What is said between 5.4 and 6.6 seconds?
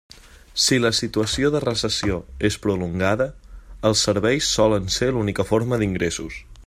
forma d'ingressos.